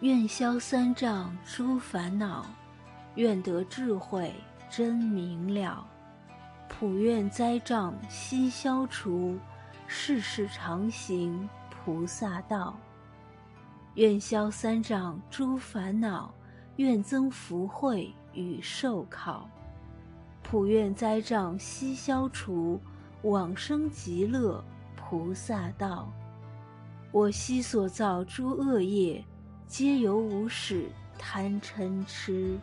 [0.00, 2.44] 愿消三障诸烦恼，
[3.14, 4.34] 愿得智慧
[4.68, 5.86] 真明了。
[6.68, 9.38] 普愿灾障悉消除，
[9.86, 12.76] 世世常行菩萨道。
[13.94, 16.34] 愿消三障诸烦恼，
[16.76, 19.48] 愿增福慧与寿考。
[20.42, 22.78] 普愿灾障悉消除，
[23.22, 24.62] 往生极乐
[24.96, 26.12] 菩萨道。
[27.12, 29.24] 我昔所造诸恶业。
[29.66, 32.56] 皆由无始贪嗔痴，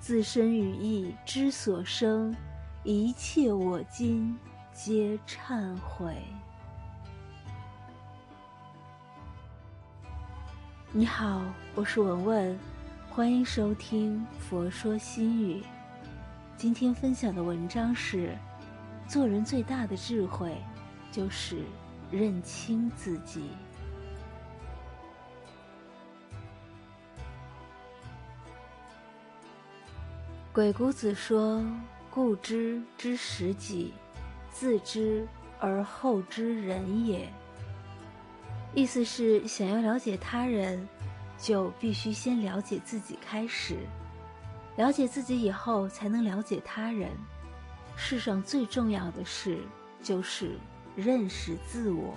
[0.00, 2.36] 自身语意之所生，
[2.84, 4.36] 一切我今
[4.74, 6.14] 皆忏悔。
[10.92, 11.40] 你好，
[11.74, 12.58] 我是文文，
[13.08, 15.60] 欢迎收听《佛说心语》。
[16.56, 18.36] 今天分享的文章是：
[19.08, 20.54] 做人最大的智慧，
[21.10, 21.62] 就是
[22.10, 23.44] 认清自己。
[30.52, 31.64] 鬼谷子说
[32.10, 33.94] ：“故知之识己，
[34.50, 35.24] 自知
[35.60, 37.32] 而后知人也。”
[38.74, 40.88] 意思是，想要了解他人，
[41.38, 43.76] 就必须先了解自己开始。
[44.76, 47.10] 了解自己以后，才能了解他人。
[47.94, 49.60] 世上最重要的事，
[50.02, 50.58] 就是
[50.96, 52.12] 认识自我。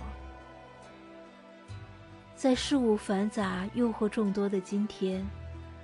[2.36, 5.24] 在事物繁杂、诱惑众多的今天，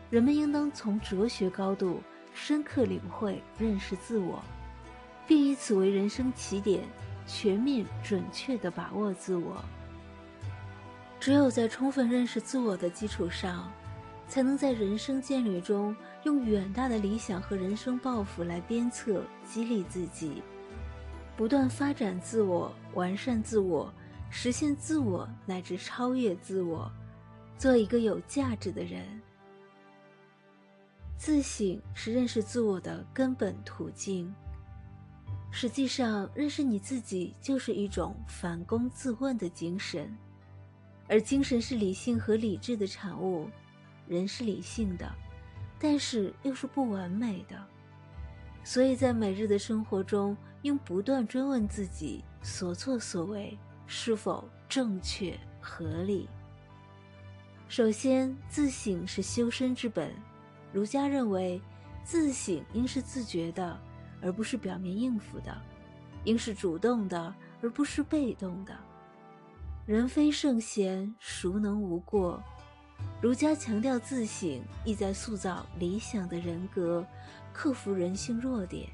[0.09, 2.01] 人们应当从哲学高度。
[2.33, 4.41] 深刻领会、认识自我，
[5.27, 6.83] 并以此为人生起点，
[7.27, 9.63] 全面准确地把握自我。
[11.19, 13.71] 只有在充分认识自我的基础上，
[14.27, 20.41] 才能在人生建立中用远大的理想和人生抱负来鞭策、激励自己，
[21.35, 23.93] 不断发展自我、完善自我、
[24.29, 26.89] 实现自我乃至超越自我，
[27.57, 29.03] 做一个有价值的人。
[31.19, 34.33] 自省是认识自我的根本途径。
[35.51, 40.17] 实际上，认识你自己就是一种反躬自问的精神，
[41.09, 43.49] 而精神是理性和理智的产物。
[44.07, 45.13] 人是理性的，
[45.77, 47.61] 但是又是不完美的，
[48.63, 56.29] 所以在每日的生活中，应不断追问自己所作所为是否正确合理。
[57.67, 60.15] 首先，自省是修身之本。
[60.71, 61.61] 儒家认为，
[62.03, 63.79] 自省应是自觉的，
[64.21, 65.51] 而不是表面应付的；
[66.25, 68.75] 应是主动的，而不是被动的。
[69.85, 72.41] 人非圣贤，孰能无过？
[73.21, 77.05] 儒家强调自省，意在塑造理想的人格，
[77.51, 78.87] 克服人性弱点。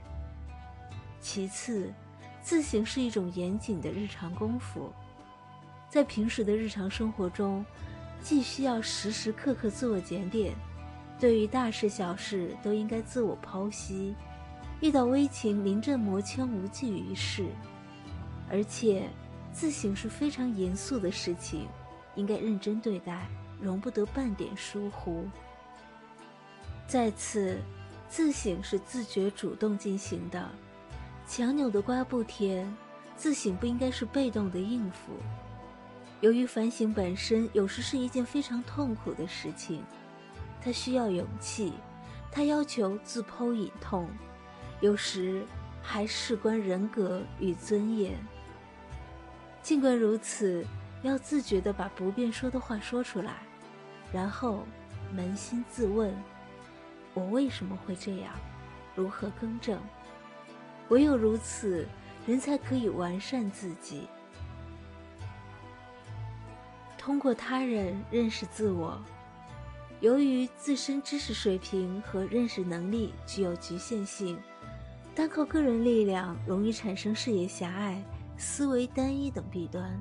[1.20, 1.92] 其次，
[2.42, 4.94] 自省是一种严谨的日常功夫，
[5.90, 7.66] 在平时的日常生活中，
[8.22, 10.54] 既需要时时刻刻自我检点。
[11.18, 14.14] 对于大事小事，都应该自我剖析；
[14.82, 17.46] 遇到危情，临阵磨枪，无济于事。
[18.52, 19.10] 而且，
[19.54, 21.68] 自省是非常严肃的事情，
[22.16, 23.28] 应该认真对待，
[23.62, 25.26] 容不得半点疏忽。
[26.86, 27.58] 再次，
[28.10, 30.48] 自省是自觉主动进行的，
[31.26, 32.72] 强扭的瓜不甜，
[33.16, 35.14] 自省不应该是被动的应付。
[36.20, 39.82] 由于反省本身有时是一件非常痛苦的事情。
[40.66, 41.74] 他需要勇气，
[42.32, 44.10] 他要求自剖隐痛，
[44.82, 45.46] 有时
[45.80, 48.18] 还事关人格与尊严。
[49.62, 50.66] 尽管如此，
[51.04, 53.36] 要自觉地把不便说的话说出来，
[54.12, 54.66] 然后
[55.16, 56.12] 扪心自问：
[57.14, 58.34] 我为什么会这样？
[58.96, 59.80] 如何更正？
[60.90, 61.88] 唯有如此，
[62.26, 64.08] 人才可以完善自己。
[66.98, 69.00] 通过他人认识自我。
[70.06, 74.38] 由于自身知识水平和认识能力具有局限性，
[75.16, 78.00] 单靠个人力量容易产生视野狭隘、
[78.38, 80.00] 思维单一等弊端。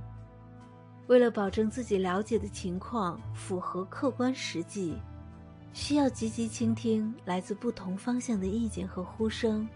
[1.07, 4.95] 为了保证自己了解的情况符合客观实际，
[5.73, 9.67] 需要积极倾听来自不同方向的意见和呼声，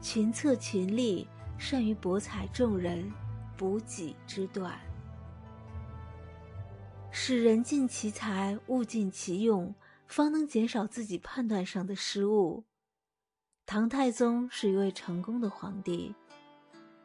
[0.00, 1.28] 群策群力，
[1.58, 3.12] 善于博采众人，
[3.54, 4.80] 补己之短。
[7.20, 9.74] 使人尽其才，物尽其用，
[10.06, 12.62] 方能减少自己判断上的失误。
[13.66, 16.14] 唐太宗是一位成功的皇帝，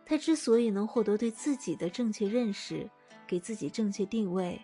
[0.06, 2.88] 他之所以能获得对自己的正确认识，
[3.26, 4.64] 给自己正确定位，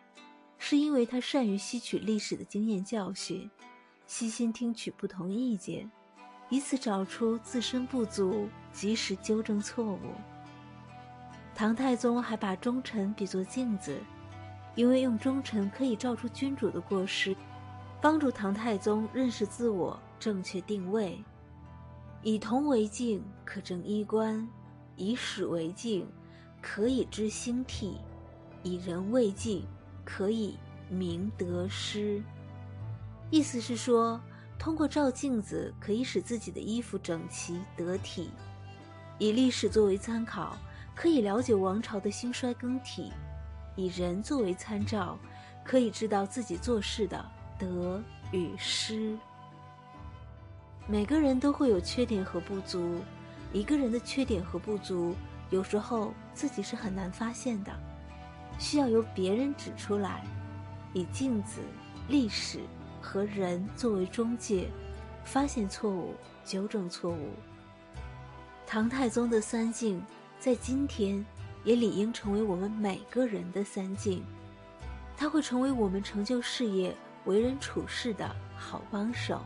[0.60, 3.50] 是因为他善于吸取历史的经验教训，
[4.06, 5.90] 悉心听取不同意见，
[6.50, 10.14] 以此找出自身不足，及时纠正错误。
[11.56, 14.00] 唐太宗还把忠臣比作镜子。
[14.80, 17.36] 因为用忠臣可以照出君主的过失，
[18.00, 21.22] 帮助唐太宗认识自我，正确定位。
[22.24, 24.48] 以铜为镜，可正衣冠；
[24.96, 26.08] 以史为镜，
[26.62, 27.98] 可以知兴替；
[28.64, 29.68] 以人为镜，
[30.06, 30.58] 可以
[30.90, 32.24] 明得失。
[33.32, 34.18] 意思是说，
[34.58, 38.30] 通过照镜子，可以使自己的衣服整齐得体；
[39.18, 40.56] 以历史作为参考，
[40.96, 43.12] 可以了解王朝的兴衰更替；
[43.80, 45.18] 以人作为参照，
[45.64, 47.26] 可以知道自己做事的
[47.58, 48.04] 得
[48.34, 49.18] 与失。
[50.86, 53.00] 每个人都会有缺点和不足，
[53.54, 55.16] 一个人的缺点和不足，
[55.50, 57.72] 有时候自己是很难发现的，
[58.58, 60.26] 需要由别人指出来，
[60.94, 61.62] 以镜子、
[62.10, 62.60] 历史
[63.02, 64.68] 和人作为中介，
[65.24, 67.30] 发现错误，纠正错误。
[68.68, 70.04] 唐太宗的三镜，
[70.38, 71.26] 在今天
[71.64, 74.24] 也理应成为我们每个人的三境，
[75.18, 76.96] 它会成为我们成就事业、
[77.26, 79.42] 为人处事的好帮手。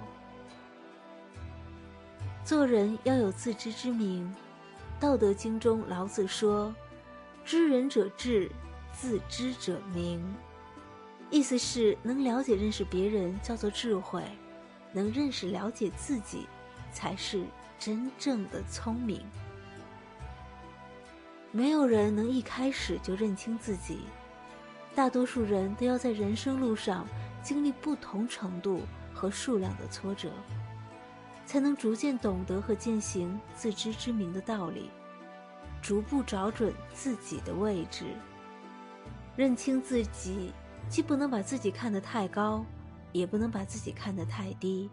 [2.45, 4.25] 做人要有自知之明，
[5.01, 6.73] 《道德经》中老子说
[7.45, 8.51] ：“知人者智，
[8.93, 10.21] 自知者明。”
[11.31, 14.21] 意思是能了解认识别人叫做智慧，
[14.91, 16.47] 能认识了解自己
[16.91, 17.43] 才是
[17.79, 19.25] 真正的聪明。
[21.55, 23.99] 没有人能一开始就认清自己，
[24.95, 27.07] 大多数人都要在人生路上
[27.43, 28.81] 经历不同程度
[29.13, 30.31] 和数量的挫折。
[31.45, 34.89] 才能逐渐懂得和践行自知之明的道理，
[35.81, 38.05] 逐步找准自己的位置，
[39.35, 40.51] 认清自己，
[40.89, 42.65] 既不能把自己看得太高，
[43.11, 44.89] 也不能把自己看得太低。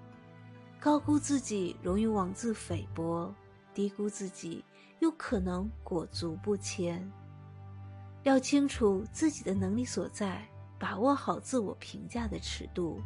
[0.78, 3.32] 高估自己容易妄自菲薄，
[3.72, 4.62] 低估自己
[5.00, 7.10] 又可能裹足不前。
[8.22, 10.46] 要清楚自己的能力所在，
[10.78, 13.00] 把握好自我评价的尺度。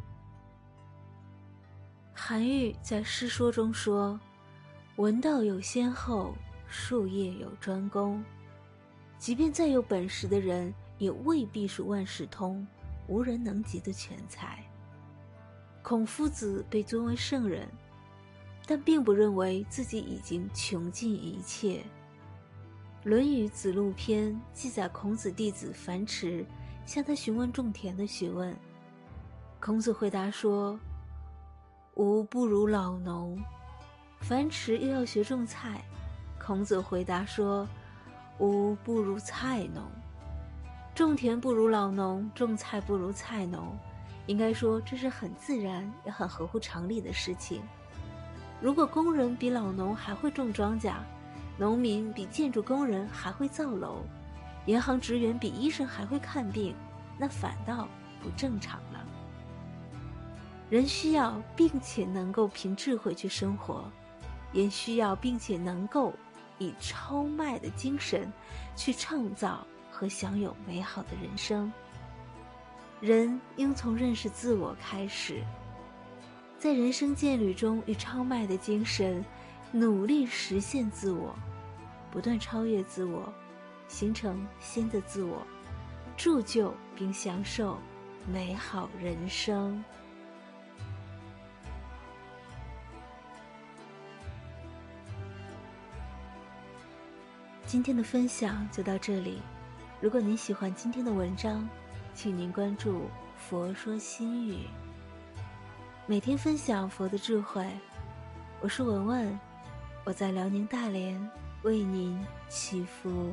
[2.13, 4.19] 韩愈在《诗说》中说
[4.97, 6.35] ：“文道有先后，
[6.69, 8.25] 术业有专攻。
[9.19, 12.67] 即便再有本事的人，也未必是万事通、
[13.09, 14.65] 无人能及的全才。”
[15.83, 17.69] 孔夫子被尊为圣人，
[18.67, 21.79] 但并不认为自己已经穷尽一切。
[23.03, 26.45] 《论语·子路篇》记载孔子弟子樊迟
[26.87, 28.57] 向他询问种田的学问，
[29.61, 30.79] 孔子回答说。
[31.97, 33.39] 吾不如老农，
[34.19, 35.81] 樊迟又要学种菜，
[36.41, 37.69] 孔子回答说
[38.41, 39.85] ：“吾不如菜农，
[40.93, 43.79] 种田不如老农，种菜不如菜农。
[44.27, 47.63] 应该说这是很自然也很合乎常理的事情。
[48.65, 50.95] 如果工人比老农还会种庄稼，
[51.59, 53.99] 农民比建筑工人还会造楼，
[54.65, 56.75] 银行职员比医生还会看病，
[57.19, 57.87] 那反倒
[58.23, 59.05] 不正常了。”
[60.71, 63.85] 人需要并且能够凭智慧去生活，
[64.55, 66.11] 也需要并且能够
[66.57, 68.33] 以超迈的精神
[68.75, 71.71] 去创造和享有美好的人生。
[72.99, 75.45] 人应从认识自我开始，
[76.65, 79.23] 在人生渐旅中以超迈的精神
[79.71, 81.37] 努力实现自我，
[82.11, 83.31] 不断超越自我，
[83.87, 85.47] 形成新的自我，
[86.17, 87.79] 铸就并享受
[88.27, 89.85] 美好人生。
[97.67, 99.43] 今天的分享就到这里。
[100.01, 101.69] 如果您喜欢今天的文章，
[102.15, 103.03] 请您关注
[103.37, 104.61] “佛说心语”，
[106.07, 107.67] 每天分享佛的智慧。
[108.61, 109.41] 我是文文，
[110.05, 111.19] 我在辽宁大连
[111.63, 113.33] 为您祈福。